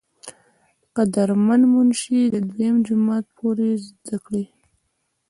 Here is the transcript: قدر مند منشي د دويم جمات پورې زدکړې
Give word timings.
قدر 0.95 1.29
مند 1.45 1.63
منشي 1.73 2.21
د 2.33 2.35
دويم 2.49 2.75
جمات 2.87 3.25
پورې 3.37 3.69
زدکړې 3.85 4.43